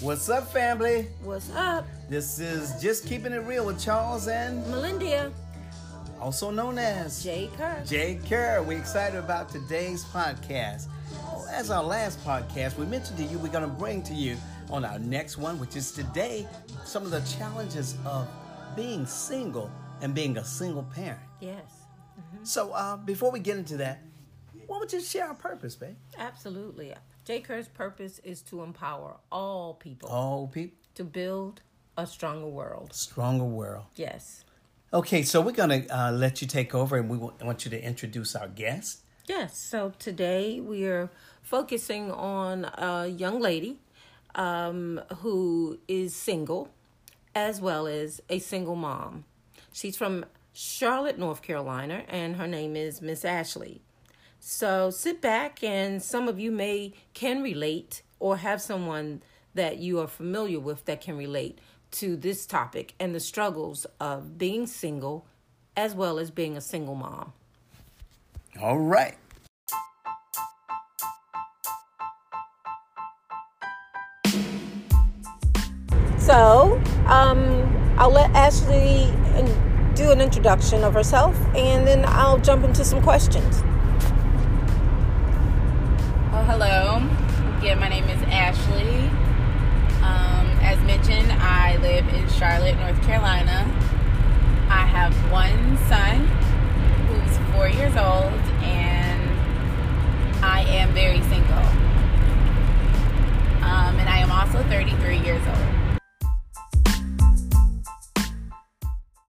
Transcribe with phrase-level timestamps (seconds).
[0.00, 1.06] What's up, family?
[1.22, 1.86] What's up?
[2.08, 5.32] This is Just Keeping It Real with Charles and Melinda.
[6.20, 7.88] also known as JKIR.
[7.88, 8.62] Jay Kerr.
[8.62, 10.86] We're excited about today's podcast.
[11.26, 14.36] Oh, as our last podcast, we mentioned to you we're going to bring to you
[14.70, 16.46] on our next one, which is today,
[16.84, 18.28] some of the challenges of
[18.76, 19.70] being single
[20.02, 21.20] and being a single parent.
[21.40, 21.62] Yes,
[22.42, 24.00] So, uh, before we get into that,
[24.66, 25.96] what would you share our purpose, babe?
[26.18, 26.94] absolutely.
[27.26, 31.62] JKIR's purpose is to empower all people Oh, people, to build
[31.96, 32.92] a stronger world.
[32.94, 33.86] stronger world.
[33.96, 34.44] Yes.
[34.92, 37.70] Okay, so we're going to uh, let you take over and we wa- want you
[37.70, 39.00] to introduce our guest.
[39.26, 39.56] Yes.
[39.56, 41.10] So today we are
[41.42, 43.78] focusing on a young lady
[44.34, 46.68] um, who is single
[47.34, 49.24] as well as a single mom.
[49.72, 53.80] She's from Charlotte, North Carolina, and her name is Miss Ashley.
[54.46, 59.22] So sit back, and some of you may can relate or have someone
[59.54, 61.58] that you are familiar with that can relate
[61.92, 65.26] to this topic and the struggles of being single
[65.78, 67.32] as well as being a single mom.
[68.60, 69.16] All right.
[76.18, 79.10] So, um, I'll let Ashley
[79.94, 83.62] do an introduction of herself and then I'll jump into some questions.
[86.46, 87.00] Hello.
[87.56, 89.08] Again, my name is Ashley.
[90.04, 93.64] Um, as mentioned, I live in Charlotte, North Carolina.
[94.68, 96.26] I have one son
[97.08, 98.30] who's four years old,
[98.62, 99.22] and
[100.44, 101.64] I am very single.
[103.64, 106.00] Um, and I am also 33 years old.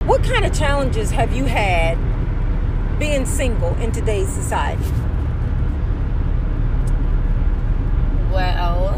[0.09, 1.99] What kind of challenges have you had
[2.99, 4.83] being single in today's society?
[8.33, 8.95] Well,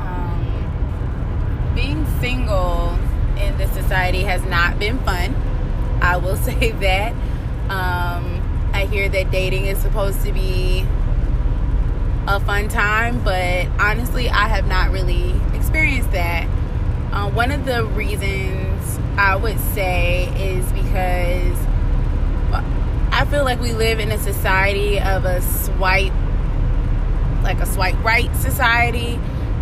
[0.00, 2.96] um, being single
[3.36, 5.34] in this society has not been fun.
[6.00, 7.12] I will say that.
[7.70, 10.86] Um, I hear that dating is supposed to be
[12.28, 16.46] a fun time, but honestly, I have not really experienced that.
[17.12, 21.58] Uh, one of the reasons I would say is because
[23.10, 26.12] I feel like we live in a society of a swipe
[27.42, 29.18] like a swipe right society.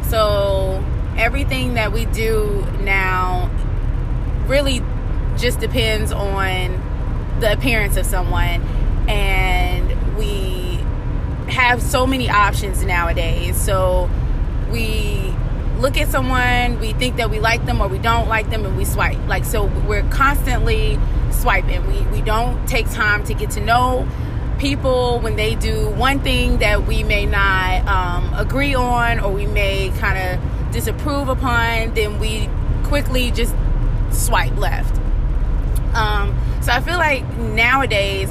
[0.09, 0.85] So
[1.17, 3.51] everything that we do now
[4.47, 4.83] really
[5.37, 6.83] just depends on
[7.41, 8.63] the appearance of someone
[9.09, 10.79] and we
[11.53, 13.57] have so many options nowadays.
[13.57, 14.11] So
[14.71, 15.35] we
[15.79, 18.77] look at someone, we think that we like them or we don't like them and
[18.77, 19.19] we swipe.
[19.27, 20.99] Like so we're constantly
[21.31, 21.87] swiping.
[21.87, 24.09] We we don't take time to get to know
[24.59, 29.47] people when they do one thing that we may not um, agree on or we
[29.47, 32.49] may kind of disapprove upon, then we
[32.85, 33.55] quickly just
[34.11, 34.95] swipe left.
[35.95, 38.31] Um, so I feel like nowadays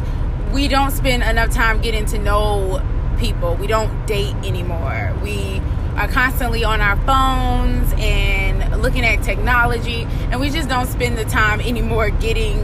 [0.53, 2.81] we don't spend enough time getting to know
[3.19, 3.55] people.
[3.55, 5.13] We don't date anymore.
[5.23, 5.61] We
[5.95, 11.25] are constantly on our phones and looking at technology, and we just don't spend the
[11.25, 12.57] time anymore getting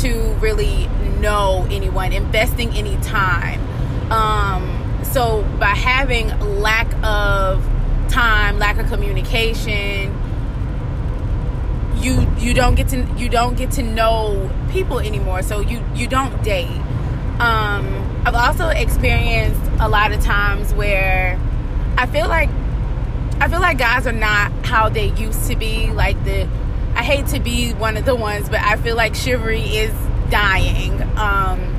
[0.00, 0.88] to really
[1.24, 3.60] know anyone, investing any time.
[4.12, 6.28] Um, so by having
[6.60, 7.64] lack of
[8.10, 10.12] time, lack of communication,
[11.96, 15.42] you you don't get to you don't get to know people anymore.
[15.42, 16.80] So you you don't date.
[17.40, 21.40] Um, I've also experienced a lot of times where
[21.96, 22.50] I feel like
[23.40, 25.90] I feel like guys are not how they used to be.
[25.90, 26.46] Like the
[26.94, 29.94] I hate to be one of the ones, but I feel like chivalry is
[30.30, 31.00] dying.
[31.16, 31.70] Um,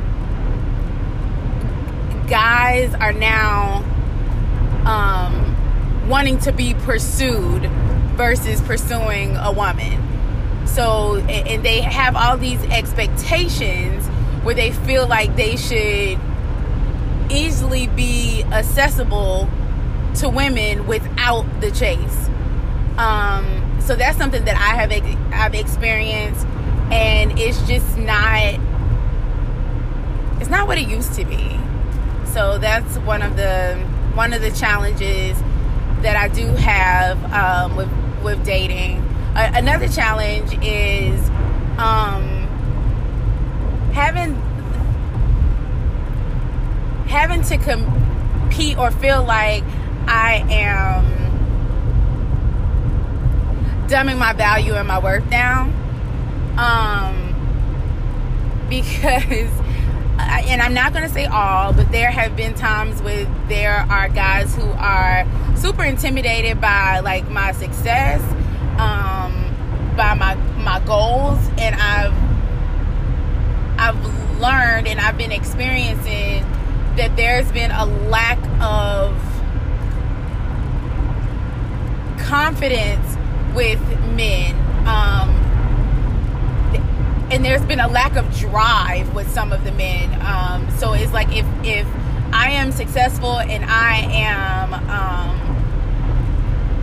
[2.27, 3.83] guys are now
[4.85, 7.65] um, wanting to be pursued
[8.15, 10.01] versus pursuing a woman.
[10.67, 14.05] So, and they have all these expectations
[14.43, 16.19] where they feel like they should
[17.29, 19.49] easily be accessible
[20.15, 22.29] to women without the chase.
[22.97, 24.91] Um, so that's something that I have
[25.33, 26.47] I've experienced,
[26.91, 28.59] and it's just not
[30.39, 31.59] it's not what it used to be.
[32.25, 33.75] So that's one of the
[34.13, 35.37] one of the challenges
[36.01, 37.89] that I do have um, with
[38.23, 39.03] with dating.
[39.35, 41.19] Another challenge is
[41.77, 42.47] um,
[43.93, 44.35] having
[47.07, 49.63] having to compete or feel like
[50.07, 51.05] I am
[53.87, 55.84] dumbing my value and my worth down.
[56.57, 57.33] Um,
[58.69, 59.51] because
[60.17, 64.09] and I'm not going to say all, but there have been times where there are
[64.09, 65.25] guys who are
[65.57, 68.21] super intimidated by like my success,
[68.79, 72.13] um, by my my goals, and I've
[73.77, 76.45] I've learned and I've been experiencing
[76.95, 79.13] that there's been a lack of
[82.19, 83.17] confidence
[83.55, 83.81] with
[84.13, 84.55] men.
[84.87, 85.44] Um,
[87.31, 90.13] and there's been a lack of drive with some of the men.
[90.21, 91.87] Um, so it's like if if
[92.31, 95.45] I am successful and I am um,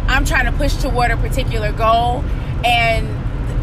[0.09, 2.25] I'm trying to push toward a particular goal,
[2.65, 3.09] and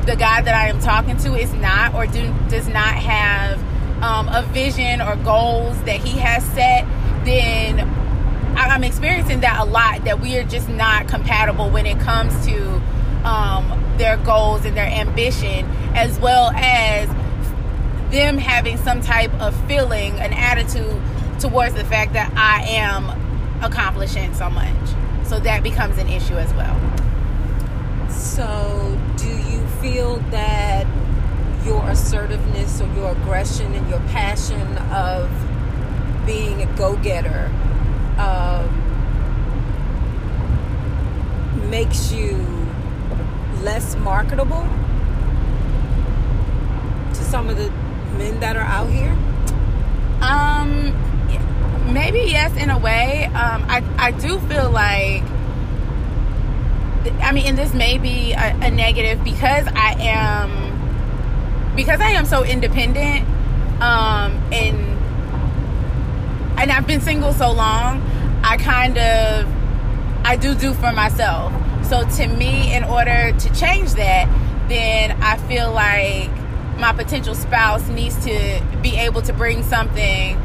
[0.08, 3.60] the guy that I am talking to is not or do, does not have
[4.02, 6.86] um, a vision or goals that he has set,
[7.26, 7.80] then
[8.56, 10.06] I'm experiencing that a lot.
[10.06, 12.82] That we are just not compatible when it comes to
[13.24, 17.08] um, their goals and their ambition, as well as
[18.12, 21.00] them having some type of feeling, an attitude
[21.40, 24.74] towards the fact that I am accomplishing so much.
[25.26, 26.76] So that becomes an issue as well.
[28.10, 30.88] So, do you feel that
[31.66, 35.30] your assertiveness or your aggression and your passion of
[36.26, 37.52] being a go getter
[38.18, 38.70] um,
[41.70, 42.59] makes you
[43.64, 44.68] less marketable
[47.14, 47.70] to some of the
[48.18, 49.16] men that are out here?
[50.22, 50.94] Um,
[51.94, 53.26] maybe yes, in a way.
[53.26, 55.24] Um, I I do feel like.
[57.22, 60.70] I mean, and this may be a, a negative because I am
[61.76, 63.26] because I am so independent,
[63.82, 64.78] um, and
[66.60, 68.02] and I've been single so long.
[68.44, 69.48] I kind of
[70.26, 71.54] I do do for myself.
[71.90, 74.30] So to me, in order to change that,
[74.70, 76.30] then I feel like
[76.78, 80.40] my potential spouse needs to be able to bring something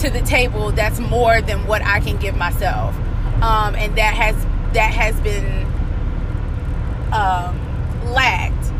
[0.00, 2.96] to the table that's more than what I can give myself,
[3.42, 4.34] um, and that has
[4.74, 5.64] that has been
[7.12, 8.72] um, lacked.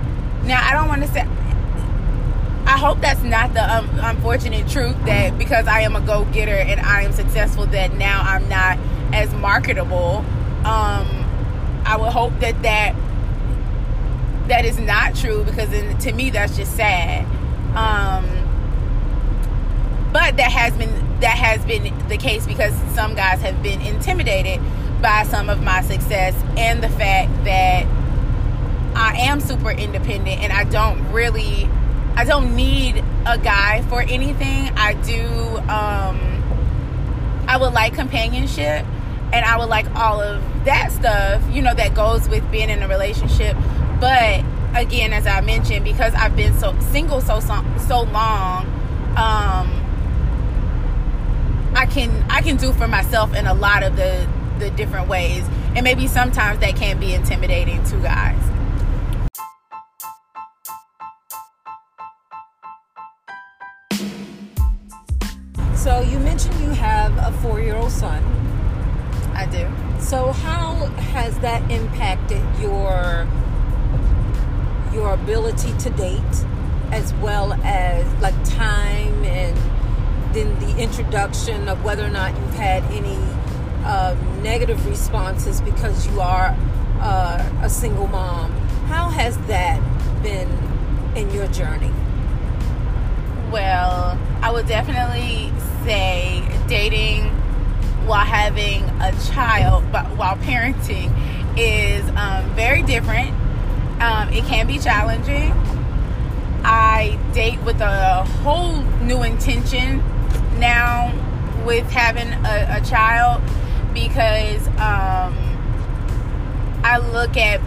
[0.44, 1.20] Now I don't want to say.
[2.64, 6.56] I hope that's not the um, unfortunate truth that because I am a go getter
[6.56, 8.78] and I am successful, that now I'm not
[9.12, 10.24] as marketable.
[10.64, 11.21] Um,
[11.84, 12.94] I would hope that that
[14.48, 17.24] that is not true because then, to me that's just sad.
[17.76, 18.26] Um,
[20.12, 20.90] but that has been
[21.20, 24.60] that has been the case because some guys have been intimidated
[25.00, 27.86] by some of my success and the fact that
[28.94, 31.68] I am super independent and I don't really
[32.14, 34.68] I don't need a guy for anything.
[34.76, 35.26] I do
[35.68, 36.28] um
[37.48, 38.84] I would like companionship
[39.32, 42.82] and I would like all of that stuff, you know, that goes with being in
[42.82, 43.56] a relationship.
[43.98, 44.44] But
[44.74, 48.66] again, as I mentioned, because I've been so single so so long,
[49.16, 49.78] um,
[51.74, 55.44] I can I can do for myself in a lot of the the different ways,
[55.74, 58.38] and maybe sometimes that can be intimidating to guys.
[65.74, 68.51] So you mentioned you have a four-year-old son.
[69.42, 69.68] I do.
[70.00, 73.26] So how has that impacted your
[74.94, 76.44] your ability to date
[76.92, 79.56] as well as like time and
[80.32, 83.18] then the introduction of whether or not you've had any
[83.84, 86.56] uh, negative responses because you are
[87.00, 88.52] uh, a single mom.
[88.86, 89.80] How has that
[90.22, 90.48] been
[91.16, 91.90] in your journey?
[93.50, 95.52] Well, I would definitely
[95.84, 97.41] say dating
[98.06, 101.10] while having a child, but while parenting
[101.56, 103.30] is um, very different.
[104.00, 105.52] Um, it can be challenging.
[106.64, 109.98] I date with a whole new intention
[110.58, 111.12] now
[111.66, 113.42] with having a, a child
[113.92, 115.34] because um,
[116.84, 117.60] I look at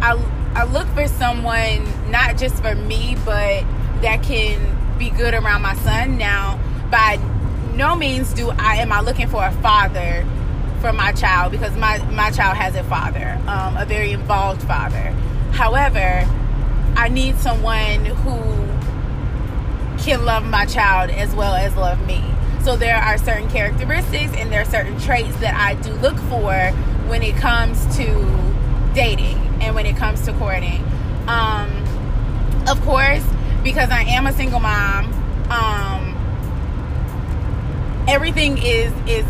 [0.00, 0.14] I,
[0.54, 3.64] I look for someone not just for me but
[4.02, 6.58] that can be good around my son now
[6.90, 7.18] by
[7.78, 10.26] no means do I am I looking for a father
[10.80, 15.14] for my child because my my child has a father, um, a very involved father.
[15.52, 16.26] However,
[16.96, 18.36] I need someone who
[20.02, 22.20] can love my child as well as love me.
[22.64, 26.52] So there are certain characteristics and there are certain traits that I do look for
[27.06, 28.06] when it comes to
[28.92, 30.84] dating and when it comes to courting.
[31.28, 31.70] Um,
[32.66, 33.24] of course,
[33.62, 35.12] because I am a single mom,
[35.50, 35.97] um,
[38.08, 39.26] everything is is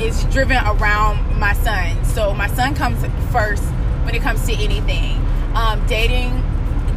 [0.00, 2.04] is driven around my son.
[2.04, 3.00] So my son comes
[3.32, 3.64] first
[4.04, 5.16] when it comes to anything.
[5.54, 6.42] Um, dating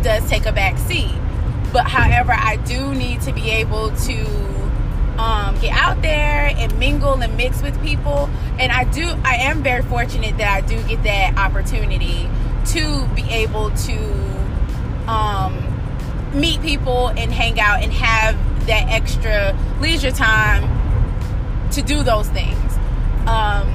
[0.03, 1.15] does take a back seat.
[1.71, 4.25] But however, I do need to be able to
[5.17, 8.29] um, get out there and mingle and mix with people.
[8.59, 12.29] And I do, I am very fortunate that I do get that opportunity
[12.67, 13.97] to be able to
[15.07, 15.57] um,
[16.33, 18.35] meet people and hang out and have
[18.67, 20.80] that extra leisure time
[21.71, 22.73] to do those things.
[23.27, 23.67] Um,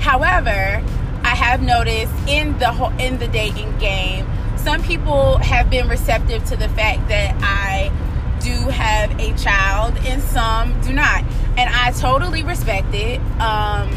[0.00, 0.82] however,
[1.22, 4.26] I have noticed in the whole, in the dating game,
[4.56, 7.92] some people have been receptive to the fact that I
[8.40, 11.24] do have a child and some do not,
[11.56, 13.20] and I totally respect it.
[13.40, 13.90] Um,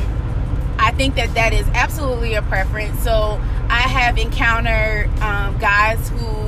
[0.77, 3.01] I think that that is absolutely a preference.
[3.03, 6.47] So I have encountered um, guys who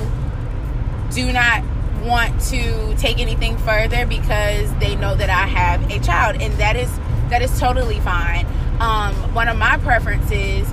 [1.13, 1.63] do not
[2.05, 6.75] want to take anything further because they know that I have a child, and that
[6.75, 6.89] is
[7.29, 8.46] that is totally fine.
[8.79, 10.67] Um, one of my preferences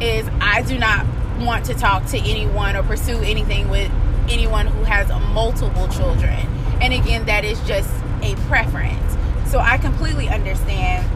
[0.00, 1.06] is I do not
[1.38, 3.90] want to talk to anyone or pursue anything with
[4.28, 6.38] anyone who has multiple children.
[6.80, 7.90] And again, that is just
[8.22, 9.16] a preference.
[9.50, 11.08] So I completely understand.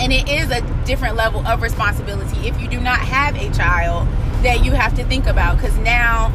[0.00, 4.06] And it is a different level of responsibility if you do not have a child
[4.42, 6.32] that you have to think about because now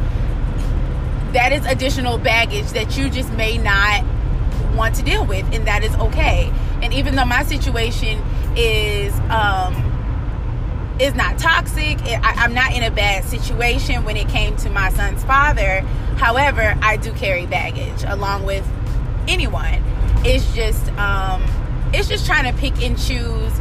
[1.32, 4.04] that is additional baggage that you just may not
[4.74, 6.52] want to deal with, and that is okay.
[6.82, 8.22] And even though my situation
[8.56, 9.74] is um,
[11.00, 14.90] is not toxic, I, am not in a bad situation when it came to my
[14.90, 15.80] son's father.
[16.16, 18.66] However, I do carry baggage along with
[19.26, 19.82] anyone.
[20.24, 21.42] It's just um,
[21.92, 23.52] it's just trying to pick and choose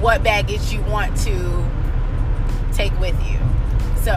[0.00, 1.68] what baggage you want to
[2.72, 3.38] take with you.
[4.02, 4.12] So,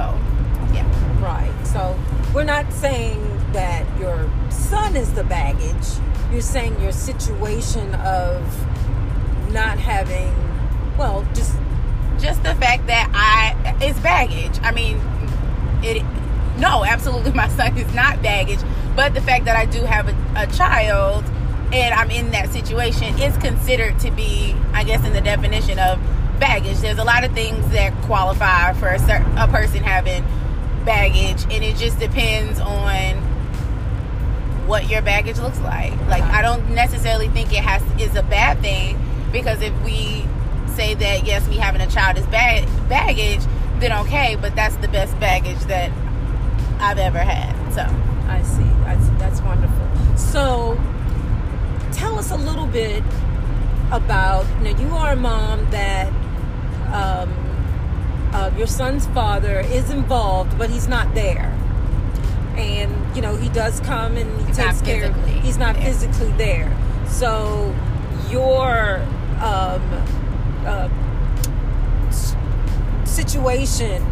[0.73, 1.21] yeah.
[1.21, 1.51] Right.
[1.67, 1.97] So
[2.35, 3.21] we're not saying
[3.53, 5.87] that your son is the baggage.
[6.29, 8.43] You're saying your situation of
[9.53, 10.35] not having,
[10.97, 11.55] well, just
[12.19, 14.59] just the fact that I it's baggage.
[14.61, 14.99] I mean,
[15.81, 16.03] it.
[16.59, 18.59] No, absolutely, my son is not baggage.
[18.97, 21.23] But the fact that I do have a, a child
[21.73, 25.99] and I'm in that situation is considered to be, I guess, in the definition of
[26.39, 26.79] baggage.
[26.79, 30.23] There's a lot of things that qualify for a, certain, a person having
[30.85, 33.15] baggage and it just depends on
[34.67, 35.93] what your baggage looks like.
[36.07, 38.99] Like i don't necessarily think it has is a bad thing
[39.31, 40.25] because if we
[40.73, 43.41] say that yes me having a child is bad baggage
[43.79, 45.89] then okay but that's the best baggage that
[46.79, 47.81] i've ever had so.
[48.27, 48.63] I see.
[48.63, 50.17] I see that's wonderful.
[50.17, 50.79] So
[51.91, 53.03] tell us a little bit
[53.91, 56.07] about you know you are a mom that
[56.93, 57.29] um,
[58.35, 61.57] uh, your son's father is involved, but he's not there.
[62.57, 65.13] And you know he does come and he he's takes care.
[65.13, 65.85] He's not there.
[65.85, 66.77] physically there.
[67.07, 67.73] So
[68.29, 68.97] your
[69.39, 69.81] um,
[70.65, 70.89] uh,
[73.05, 74.05] situation.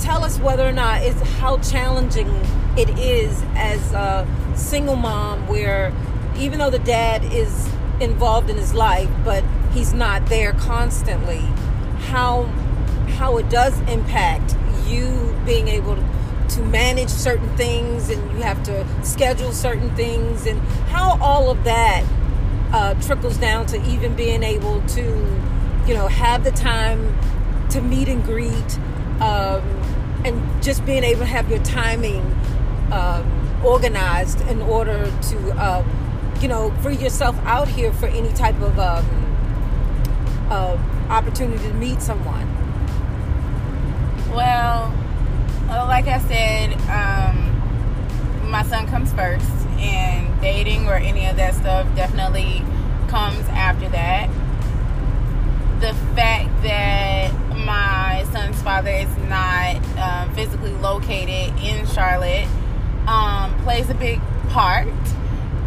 [0.00, 2.28] Tell us whether or not it's how challenging
[2.76, 5.92] it is as a single mom, where
[6.36, 7.68] even though the dad is
[8.00, 11.42] involved in his life, but he's not there constantly.
[12.08, 12.50] How
[13.20, 16.04] how it does impact you being able to,
[16.48, 20.58] to manage certain things and you have to schedule certain things and
[20.88, 22.02] how all of that
[22.72, 25.02] uh, trickles down to even being able to
[25.86, 27.14] you know have the time
[27.68, 28.78] to meet and greet
[29.20, 29.60] um,
[30.24, 32.22] and just being able to have your timing
[32.90, 35.84] um, organized in order to uh,
[36.40, 39.04] you know free yourself out here for any type of um,
[40.48, 40.78] uh,
[41.10, 42.49] opportunity to meet someone
[44.34, 44.92] well,
[45.68, 49.46] like I said, um, my son comes first,
[49.78, 52.62] and dating or any of that stuff definitely
[53.08, 54.28] comes after that.
[55.80, 62.46] The fact that my son's father is not um, physically located in Charlotte
[63.06, 64.88] um, plays a big part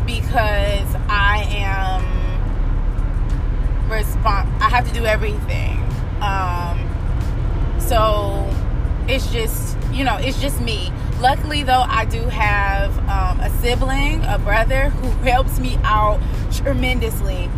[0.05, 2.03] because I am
[3.89, 5.79] respons- I have to do everything.
[6.21, 6.92] Um,
[7.93, 8.49] so
[9.07, 10.91] it's just, you know, it's just me.
[11.19, 16.19] Luckily, though, I do have um, a sibling, a brother who helps me out
[16.51, 17.51] tremendously.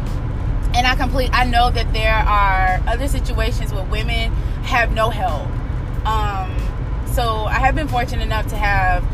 [0.73, 1.29] And I complete.
[1.31, 5.47] I know that there are other situations where women have no help.
[6.05, 6.53] Um,
[7.13, 9.05] so I have been fortunate enough to have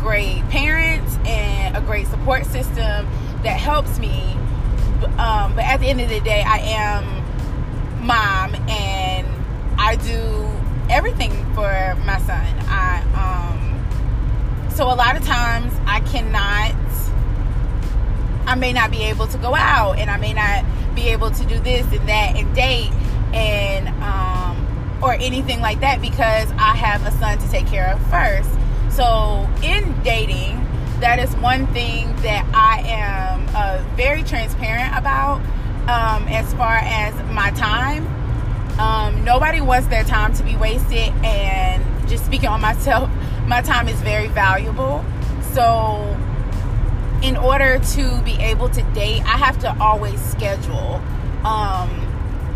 [0.00, 3.06] great parents and a great support system
[3.42, 4.32] that helps me.
[5.18, 9.28] Um, but at the end of the day, I am mom, and
[9.78, 12.46] I do everything for my son.
[12.68, 16.74] I um so a lot of times I cannot
[18.46, 21.44] I may not be able to go out and I may not be able to
[21.46, 22.90] do this and that and date
[23.32, 28.00] and um or anything like that because I have a son to take care of
[28.08, 28.50] first.
[28.90, 30.62] So in dating,
[31.00, 35.38] that is one thing that I am uh, very transparent about
[35.88, 38.06] um, as far as my time.
[38.78, 43.10] Um, nobody wants their time to be wasted, and just speaking on myself,
[43.46, 45.04] my time is very valuable.
[45.52, 46.16] So,
[47.22, 51.00] in order to be able to date, I have to always schedule
[51.44, 51.90] um,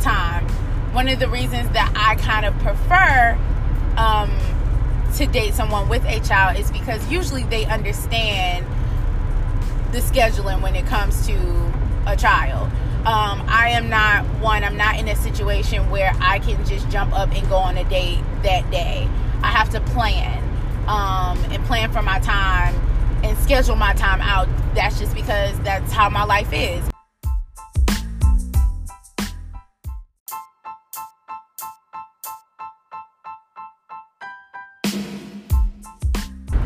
[0.01, 0.49] time.
[0.93, 3.39] One of the reasons that I kind of prefer
[3.97, 4.31] um,
[5.17, 8.67] to date someone with a child is because usually they understand
[9.93, 11.73] the scheduling when it comes to
[12.07, 12.71] a child.
[13.07, 17.17] Um, I am not one, I'm not in a situation where I can just jump
[17.17, 19.09] up and go on a date that day.
[19.45, 20.43] I have to plan
[20.89, 22.75] um, and plan for my time
[23.23, 24.49] and schedule my time out.
[24.75, 26.85] That's just because that's how my life is.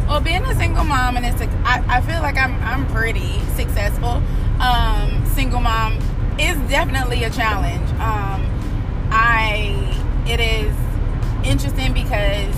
[0.09, 3.41] Well, being a single mom and it's a, I, I feel like I'm I'm pretty
[3.57, 4.23] successful.
[4.59, 5.99] Um, single mom
[6.41, 7.89] is definitely a challenge.
[8.01, 8.47] Um,
[9.11, 9.77] I
[10.27, 10.75] it is
[11.45, 12.55] interesting because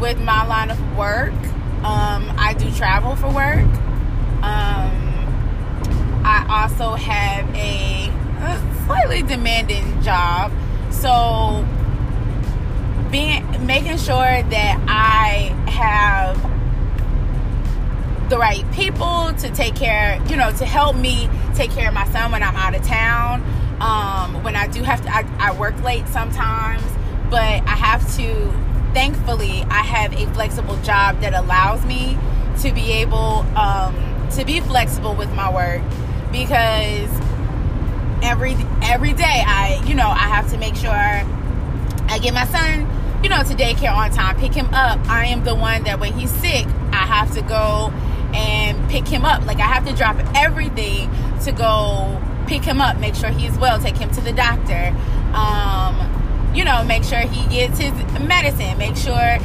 [0.00, 1.32] with my line of work,
[1.82, 3.64] um, I do travel for work.
[4.42, 4.92] Um,
[6.24, 8.10] I also have a,
[8.44, 10.52] a slightly demanding job,
[10.90, 11.66] so
[13.10, 16.55] being making sure that I have
[18.28, 22.06] the right people to take care, you know, to help me take care of my
[22.08, 23.42] son when I'm out of town.
[23.80, 26.82] Um, when I do have to, I, I work late sometimes,
[27.30, 28.50] but I have to,
[28.94, 32.18] thankfully, I have a flexible job that allows me
[32.62, 33.94] to be able um,
[34.30, 35.82] to be flexible with my work
[36.32, 37.10] because
[38.22, 42.90] every every day I, you know, I have to make sure I get my son,
[43.22, 44.98] you know, to daycare on time, pick him up.
[45.08, 47.92] I am the one that when he's sick, I have to go
[48.34, 49.44] and pick him up.
[49.46, 51.10] Like I have to drop everything
[51.44, 54.94] to go pick him up, make sure he's well, take him to the doctor.
[55.34, 59.38] Um, you know, make sure he gets his medicine, make sure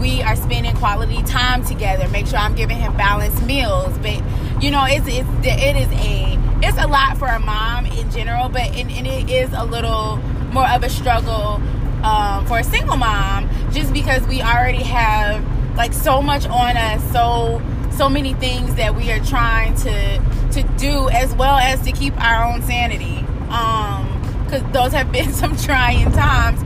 [0.00, 3.96] we are spending quality time together, make sure I'm giving him balanced meals.
[3.98, 4.22] But
[4.62, 8.48] you know, it's it's it is a it's a lot for a mom in general,
[8.48, 10.18] but and, and it is a little
[10.52, 11.60] more of a struggle
[12.04, 15.44] um, for a single mom, just because we already have
[15.76, 17.60] like so much on us, so
[17.96, 20.18] so many things that we are trying to
[20.52, 23.18] to do as well as to keep our own sanity.
[23.50, 26.62] Um because those have been some trying times.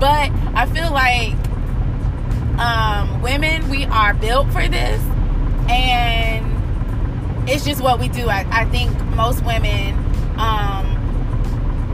[0.00, 1.34] But i feel like
[2.58, 5.00] um women we are built for this.
[5.68, 8.28] And it's just what we do.
[8.28, 9.94] I, I think most women
[10.38, 10.94] um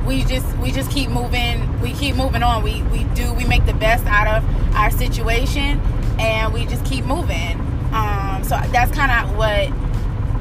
[0.06, 2.62] we just we just keep moving we keep moving on.
[2.62, 5.80] We we do we make the best out of our situation
[6.18, 7.60] and we just keep moving.
[7.92, 9.72] Um, so that's kind of what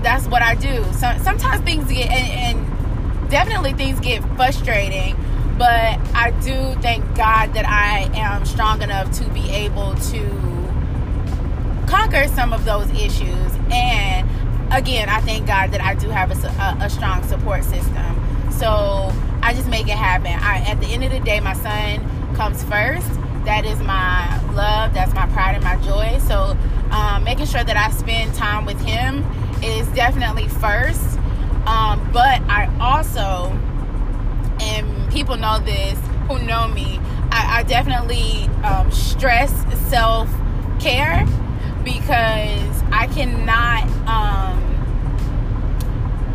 [0.03, 0.83] that's what I do.
[0.93, 5.15] So, sometimes things get and, and definitely things get frustrating,
[5.57, 10.43] but I do thank God that I am strong enough to be able to
[11.87, 13.51] conquer some of those issues.
[13.71, 14.29] And
[14.73, 18.51] again, I thank God that I do have a, a, a strong support system.
[18.51, 19.11] So
[19.41, 20.31] I just make it happen.
[20.31, 23.07] I, at the end of the day, my son comes first.
[23.45, 24.93] That is my love.
[24.93, 26.17] That's my pride and my joy.
[26.27, 26.57] So
[26.93, 29.25] um, making sure that I spend time with him
[29.63, 31.17] is definitely first.
[31.65, 33.51] Um, but I also,
[34.61, 36.99] and people know this who know me,
[37.31, 39.51] I, I definitely um, stress
[39.89, 40.29] self
[40.79, 41.25] care
[41.83, 43.83] because I cannot.
[44.07, 44.69] Um,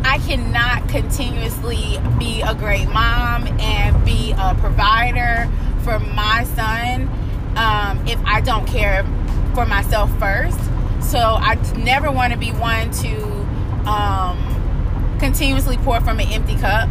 [0.01, 5.47] I cannot continuously be a great mom and be a provider
[5.83, 7.07] for my son
[7.55, 9.03] um, if I don't care
[9.53, 10.59] for myself first.
[11.01, 13.21] So I never want to be one to
[13.89, 16.89] um, continuously pour from an empty cup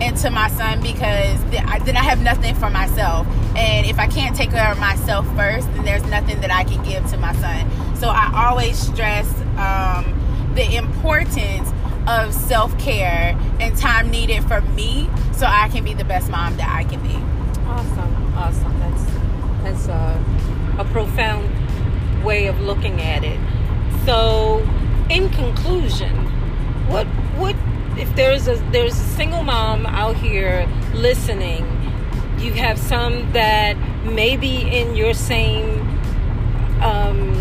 [0.00, 3.26] into my son because then I have nothing for myself.
[3.56, 6.82] And if I can't take care of myself first, then there's nothing that I can
[6.84, 7.96] give to my son.
[7.96, 9.26] So I always stress
[9.58, 11.70] um, the importance
[12.06, 16.56] of self care and time needed for me so I can be the best mom
[16.56, 17.14] that I can be.
[17.66, 18.78] Awesome, awesome.
[18.80, 19.04] That's
[19.62, 20.24] that's a,
[20.78, 21.59] a profound
[22.24, 23.38] way of looking at it.
[24.04, 24.58] So,
[25.08, 26.16] in conclusion,
[26.88, 27.06] what
[27.36, 27.56] what
[27.98, 31.64] if there's a there's a single mom out here listening?
[32.38, 35.80] You have some that may be in your same
[36.80, 37.34] um,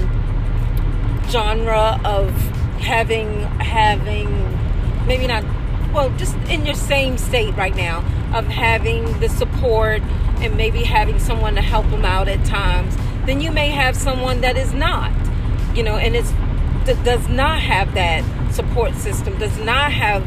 [1.29, 2.31] genre of
[2.79, 4.27] having having
[5.05, 5.43] maybe not
[5.93, 7.99] well just in your same state right now
[8.33, 10.01] of having the support
[10.41, 12.95] and maybe having someone to help them out at times
[13.29, 15.11] then you may have someone that is not
[15.75, 16.31] you know and it's
[17.03, 20.23] does not have that support system, does not have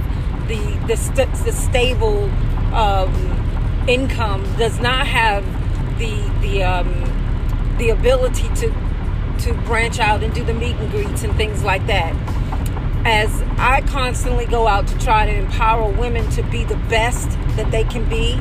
[0.49, 2.31] the the, st- the stable
[2.75, 5.45] um, income, does not have
[5.99, 8.73] the the um, the ability to
[9.41, 12.15] to branch out and do the meet and greets and things like that.
[13.05, 17.71] As I constantly go out to try to empower women to be the best that
[17.73, 18.35] they can be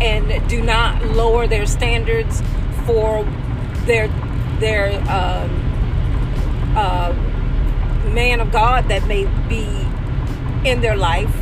[0.00, 2.40] and do not lower their standards
[2.84, 3.24] for
[3.86, 4.08] their
[4.60, 5.66] their um,
[6.76, 7.12] uh,
[8.12, 9.66] man of God that may be
[10.68, 11.32] in their life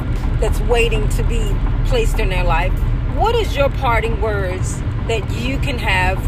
[0.40, 1.54] that's waiting to be
[1.87, 2.72] placed in their life.
[3.16, 6.18] What is your parting words that you can have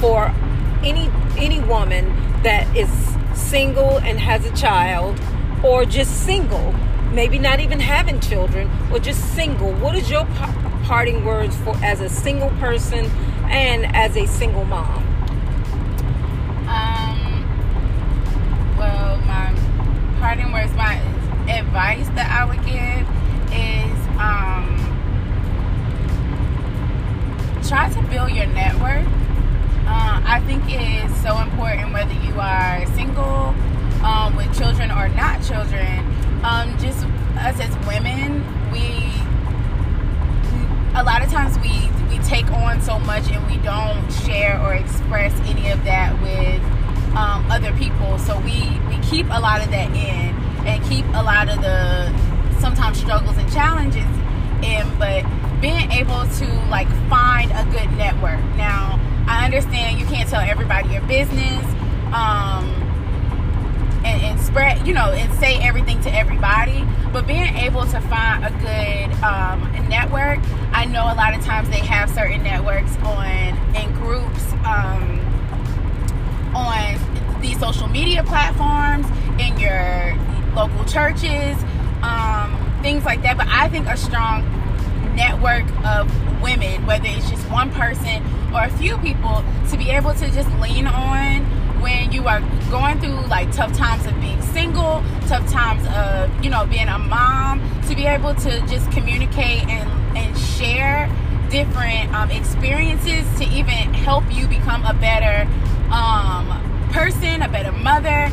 [0.00, 0.26] for
[0.82, 2.04] any any woman
[2.42, 2.90] that is
[3.34, 5.20] single and has a child
[5.64, 6.72] or just single,
[7.12, 9.72] maybe not even having children or just single?
[9.74, 10.24] What is your
[10.84, 13.06] parting words for as a single person
[13.50, 15.05] and as a single mom?
[20.26, 20.96] Parting words, my
[21.48, 23.06] advice that I would give
[23.54, 24.74] is um,
[27.62, 29.06] try to build your network.
[29.86, 33.54] Uh, I think it is so important whether you are single,
[34.02, 36.02] um, with children or not children.
[36.42, 37.06] Um, just
[37.38, 39.14] us as women, we
[40.98, 41.70] a lot of times we
[42.10, 46.75] we take on so much and we don't share or express any of that with
[47.16, 48.18] um, other people.
[48.18, 50.34] So we we keep a lot of that in
[50.66, 52.12] and keep a lot of the
[52.60, 54.06] sometimes struggles and challenges
[54.62, 54.86] in.
[54.98, 55.24] But
[55.60, 58.44] being able to like find a good network.
[58.56, 61.64] Now I understand you can't tell everybody your business.
[62.12, 62.82] Um,
[64.04, 66.86] and, and, spread, you know, and say everything to everybody.
[67.12, 70.38] But being able to find a good um, network,
[70.72, 73.26] I know a lot of times they have certain networks on
[73.74, 75.18] in groups um,
[76.54, 77.05] on
[77.46, 79.06] these social media platforms,
[79.38, 80.16] in your
[80.54, 81.56] local churches,
[82.02, 83.36] um, things like that.
[83.36, 84.42] But I think a strong
[85.14, 86.10] network of
[86.42, 90.50] women, whether it's just one person or a few people, to be able to just
[90.60, 91.42] lean on
[91.80, 96.50] when you are going through like tough times of being single, tough times of, you
[96.50, 101.10] know, being a mom, to be able to just communicate and, and share
[101.50, 105.48] different um, experiences to even help you become a better
[105.92, 108.30] um, person, a better mother.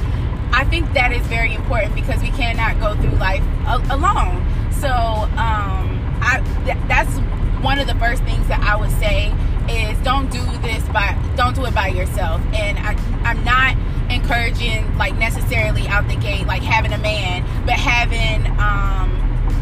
[0.56, 4.46] I think that is very important because we cannot go through life a- alone.
[4.72, 7.18] So, um, I th- that's
[7.64, 9.34] one of the first things that I would say
[9.70, 12.42] is don't do this by don't do it by yourself.
[12.54, 13.76] And I, I'm not
[14.12, 19.10] encouraging like necessarily out the gate like having a man, but having um,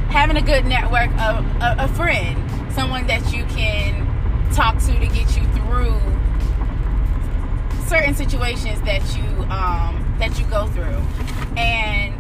[0.10, 2.38] having a good network of a, a friend,
[2.74, 4.08] someone that you can
[4.54, 5.21] talk to to get
[7.92, 11.04] certain situations that you um, that you go through.
[11.58, 12.16] And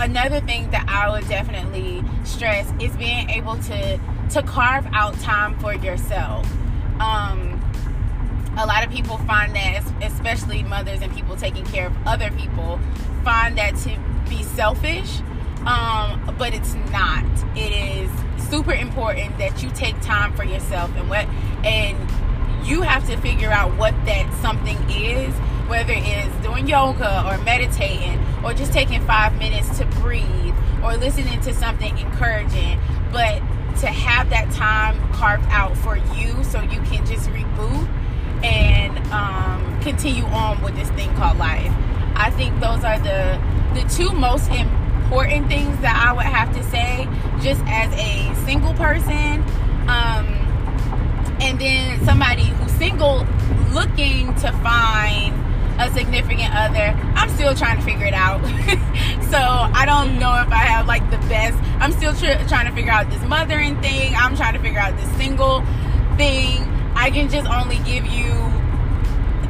[0.00, 4.00] another thing that I would definitely stress is being able to
[4.30, 6.44] to carve out time for yourself.
[6.98, 7.56] Um,
[8.58, 12.80] a lot of people find that, especially mothers and people taking care of other people,
[13.22, 13.96] find that to
[14.28, 15.20] be selfish.
[15.66, 17.24] Um, but it's not.
[17.56, 18.10] It is
[18.48, 21.26] super important that you take time for yourself and what
[21.64, 21.96] and
[22.64, 25.34] you have to figure out what that something is
[25.68, 31.40] whether it's doing yoga or meditating or just taking five minutes to breathe or listening
[31.40, 32.80] to something encouraging
[33.12, 33.36] but
[33.78, 37.88] to have that time carved out for you so you can just reboot
[38.42, 41.72] and um, continue on with this thing called life.
[42.14, 43.40] I think those are the
[43.74, 47.06] the two most important things that i would have to say
[47.40, 49.42] just as a single person.
[49.88, 50.39] Um,
[51.40, 53.26] and then somebody who's single
[53.72, 55.34] looking to find
[55.80, 58.40] a significant other i'm still trying to figure it out.
[59.30, 62.72] So i don't know if i have like the best i'm still tr- trying to
[62.74, 64.12] figure out this mothering thing.
[64.16, 65.60] I'm trying to figure out this single
[66.16, 66.62] thing.
[66.96, 68.32] I can just only give you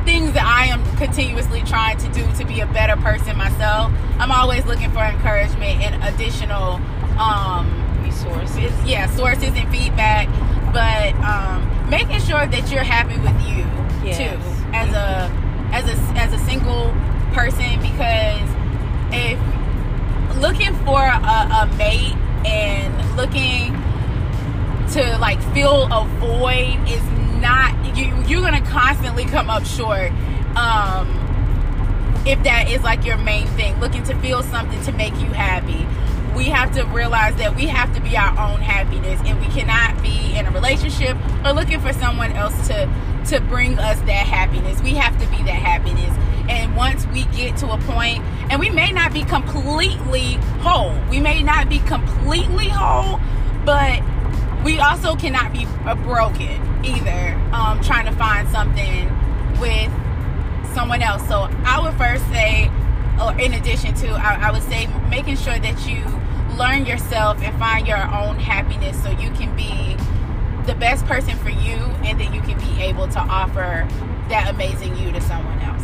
[0.05, 3.91] things that i am continuously trying to do to be a better person myself.
[4.19, 6.75] I'm always looking for encouragement and additional
[7.19, 7.65] um
[8.05, 8.73] resources.
[8.85, 10.29] yeah sources and feedback.
[10.75, 13.67] But um making sure that you're happy with you
[14.05, 14.17] Yes.
[14.17, 14.39] too
[14.75, 15.31] as a
[15.73, 16.91] as a as a single
[17.35, 18.49] person because
[19.13, 19.39] if
[20.41, 21.11] looking for a,
[21.63, 22.15] a mate
[22.47, 23.75] and looking
[24.95, 27.03] to like fill a void is
[27.41, 30.11] not you you're gonna constantly come up short
[30.57, 31.07] um
[32.27, 35.87] if that is like your main thing looking to feel something to make you happy
[36.35, 40.01] we have to realize that we have to be our own happiness and we cannot
[40.03, 42.89] be in a relationship or looking for someone else to
[43.29, 46.17] to bring us that happiness we have to be that happiness
[46.51, 50.93] and once we get to a point and we may not be completely whole.
[51.09, 53.21] We may not be completely whole,
[53.65, 54.03] but
[54.65, 55.67] we also cannot be
[56.03, 59.09] broken either um, trying to find something
[59.61, 59.91] with
[60.75, 61.27] someone else.
[61.29, 62.69] So I would first say,
[63.23, 66.03] or in addition to, I, I would say making sure that you
[66.61, 69.97] learn yourself and find your own happiness so you can be
[70.71, 73.89] the best person for you and then you can be able to offer
[74.29, 75.83] that amazing you to someone else.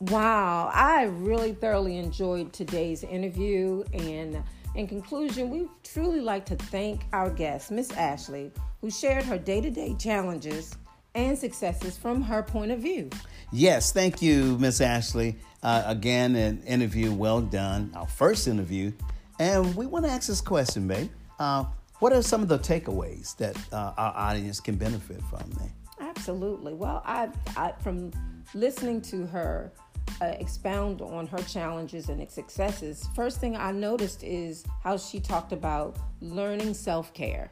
[0.00, 3.84] Wow, I really thoroughly enjoyed today's interview.
[3.94, 4.42] And
[4.74, 9.62] in conclusion, we truly like to thank our guest, Miss Ashley, who shared her day
[9.62, 10.76] to day challenges
[11.14, 13.10] and successes from her point of view.
[13.52, 15.36] Yes, thank you, Miss Ashley.
[15.62, 18.92] Uh, again, an interview well done, our first interview.
[19.38, 21.10] And we want to ask this question, babe.
[21.38, 21.64] Uh,
[21.98, 25.50] what are some of the takeaways that uh, our audience can benefit from?
[26.00, 26.74] Absolutely.
[26.74, 28.10] Well, I, I from
[28.54, 29.72] listening to her
[30.20, 35.52] uh, expound on her challenges and successes, first thing I noticed is how she talked
[35.52, 37.50] about learning self care.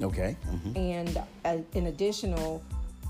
[0.00, 0.36] Okay.
[0.46, 0.76] Mm-hmm.
[0.76, 2.62] And uh, in additional,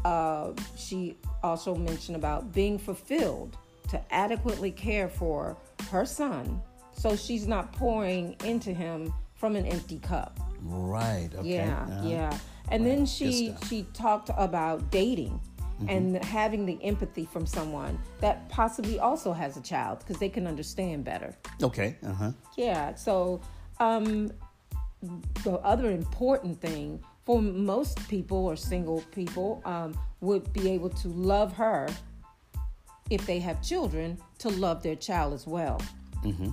[0.06, 3.56] uh, she also mentioned about being fulfilled
[3.88, 5.56] to adequately care for
[5.90, 6.60] her son
[6.96, 10.40] so she's not pouring into him from an empty cup.
[10.62, 11.28] Right.
[11.34, 11.56] Okay.
[11.56, 11.82] Yeah.
[11.82, 12.08] Uh-huh.
[12.08, 12.38] Yeah.
[12.70, 12.96] And right.
[12.96, 15.88] then she she talked about dating mm-hmm.
[15.88, 20.46] and having the empathy from someone that possibly also has a child because they can
[20.46, 21.36] understand better.
[21.62, 21.96] Okay.
[22.04, 22.32] Uh huh.
[22.56, 22.94] Yeah.
[22.94, 23.40] So,
[23.78, 24.32] um,
[25.44, 31.08] the other important thing for most people or single people um, would be able to
[31.08, 31.88] love her
[33.10, 35.82] if they have children to love their child as well.
[36.24, 36.50] Mm-hmm.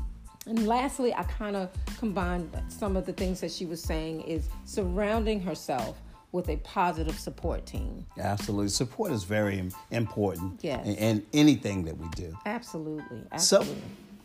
[0.48, 4.50] And lastly, I kind of combined some of the things that she was saying is
[4.66, 8.06] surrounding herself with a positive support team.
[8.20, 8.70] Absolutely.
[8.70, 10.86] Support is very important yes.
[10.86, 12.36] in, in anything that we do.
[12.46, 13.22] Absolutely.
[13.32, 13.76] Absolutely.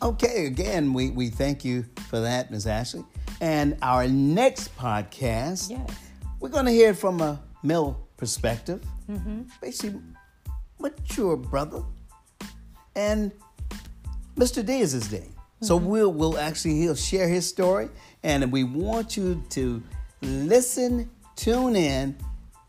[0.01, 2.67] So, okay, again, we, we thank you for that, Ms.
[2.67, 3.05] Ashley.
[3.41, 6.08] And our next podcast, yes.
[6.41, 9.43] We're going to hear from a male perspective, mm-hmm.
[9.61, 10.01] basically
[10.79, 11.83] mature brother.
[12.95, 13.33] And
[14.37, 14.65] Mr.
[14.65, 15.23] D is his name.
[15.23, 15.65] Mm-hmm.
[15.65, 17.89] So we'll, we'll actually, he'll share his story.
[18.23, 19.83] And we want you to
[20.23, 22.17] listen tune in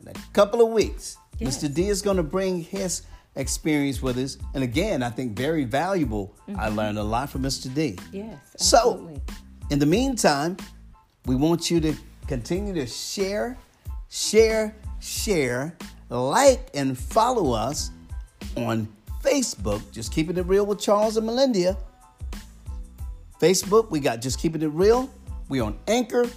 [0.01, 1.17] in a couple of weeks.
[1.39, 1.57] Yes.
[1.57, 1.73] Mr.
[1.73, 3.03] D is going to bring his
[3.35, 4.37] experience with us.
[4.53, 6.35] And again, I think very valuable.
[6.47, 6.59] Mm-hmm.
[6.59, 7.73] I learned a lot from Mr.
[7.73, 7.97] D.
[8.11, 8.37] Yes.
[8.53, 9.15] Absolutely.
[9.15, 9.35] So,
[9.71, 10.57] in the meantime,
[11.25, 11.95] we want you to
[12.29, 13.57] continue to share,
[14.07, 15.75] share, share,
[16.09, 17.89] like, and follow us
[18.55, 18.87] on
[19.23, 19.81] Facebook.
[19.91, 21.75] Just keeping it real with Charles and Melinda.
[23.41, 25.09] Facebook, we got Just Keeping It Real.
[25.47, 26.29] We're on Anchor,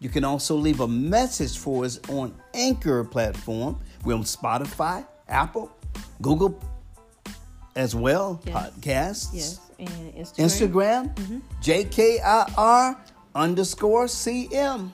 [0.00, 3.80] you can also leave a message for us on Anchor platform.
[4.04, 5.72] We're on Spotify, Apple,
[6.20, 6.60] Google
[7.74, 8.54] as well, yes.
[8.54, 9.28] podcasts.
[9.32, 11.14] Yes, and Instagram.
[11.14, 11.38] Instagram, mm-hmm.
[11.62, 12.98] JKIR
[13.34, 14.92] underscore CM.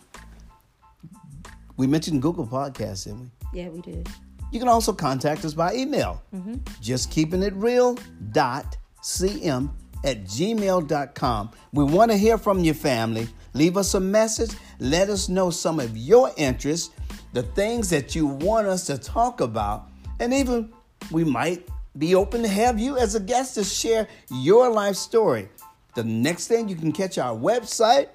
[1.76, 3.60] We mentioned Google Podcasts, didn't we?
[3.60, 4.08] Yeah, we did.
[4.52, 6.22] You can also contact us by email.
[6.34, 6.54] Mm-hmm.
[6.80, 7.98] Just keeping it real
[8.30, 9.70] dot cm
[10.04, 11.50] at gmail.com.
[11.72, 13.26] We want to hear from your family.
[13.54, 14.52] Leave us a message.
[14.78, 16.90] Let us know some of your interests,
[17.32, 19.88] the things that you want us to talk about,
[20.20, 20.72] and even
[21.10, 25.48] we might be open to have you as a guest to share your life story.
[25.94, 28.08] The next thing you can catch our website,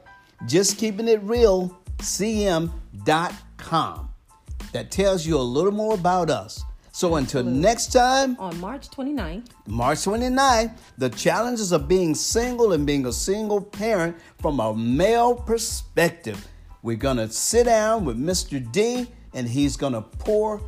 [0.46, 2.74] just keeping it real, cm.com.
[4.72, 6.64] That tells you a little more about us.
[6.92, 12.86] So until next time, on March 29th, March 29th, the challenges of being single and
[12.86, 16.46] being a single parent from a male perspective.
[16.84, 18.60] We're going to sit down with Mr.
[18.72, 20.62] D and he's going to pour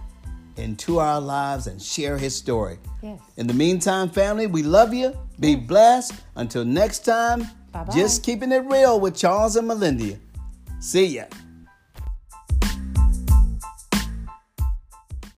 [0.58, 2.78] into our lives and share his story.
[3.02, 3.20] Yes.
[3.38, 5.18] In the meantime, family, we love you.
[5.40, 6.14] Be blessed.
[6.36, 7.94] Until next time, Bye-bye.
[7.94, 10.18] just keeping it real with Charles and Melinda.
[10.80, 11.26] See ya.